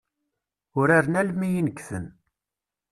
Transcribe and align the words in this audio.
Uraren 0.79 1.19
almi 1.21 1.49
i 1.59 1.61
negfen. 1.65 2.05